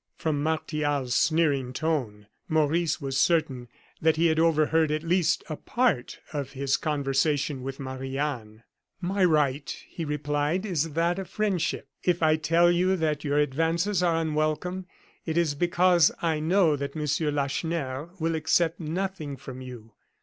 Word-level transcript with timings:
From 0.15 0.41
Martial's 0.41 1.13
sneering 1.13 1.73
tone, 1.73 2.25
Maurice 2.49 2.99
was 2.99 3.19
certain 3.19 3.67
that 4.01 4.15
he 4.15 4.25
had 4.25 4.39
overheard, 4.39 4.89
at 4.89 5.03
least 5.03 5.43
a 5.47 5.55
part 5.55 6.21
of, 6.33 6.53
his 6.53 6.75
conversation 6.75 7.61
with 7.61 7.79
Marie 7.79 8.17
Anne. 8.17 8.63
"My 8.99 9.23
right," 9.23 9.69
he 9.87 10.03
replied, 10.03 10.65
"is 10.65 10.93
that 10.93 11.19
of 11.19 11.29
friendship. 11.29 11.87
If 12.03 12.23
I 12.23 12.35
tell 12.37 12.71
you 12.71 12.95
that 12.95 13.23
your 13.23 13.37
advances 13.37 14.01
are 14.01 14.15
unwelcome, 14.19 14.87
it 15.27 15.37
is 15.37 15.53
because 15.53 16.11
I 16.19 16.39
know 16.39 16.75
that 16.75 16.95
Monsieur 16.95 17.29
Lacheneur 17.29 18.09
will 18.17 18.33
accept 18.33 18.79
nothing 18.79 19.37
from 19.37 19.61
you. 19.61 19.93